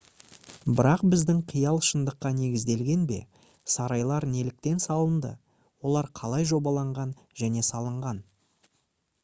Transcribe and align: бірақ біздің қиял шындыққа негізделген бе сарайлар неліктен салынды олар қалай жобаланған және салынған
бірақ 0.77 1.01
біздің 1.13 1.41
қиял 1.51 1.75
шындыққа 1.87 2.31
негізделген 2.37 3.03
бе 3.11 3.19
сарайлар 3.75 4.27
неліктен 4.31 4.81
салынды 4.87 5.33
олар 5.91 6.11
қалай 6.21 6.51
жобаланған 6.53 7.15
және 7.43 7.67
салынған 7.73 8.23